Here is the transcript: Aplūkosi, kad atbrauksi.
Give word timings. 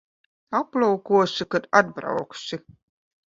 Aplūkosi, 0.59 1.47
kad 1.57 1.67
atbrauksi. 1.81 2.61